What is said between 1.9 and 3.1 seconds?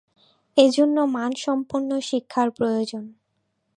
শিক্ষার প্রয়োজন।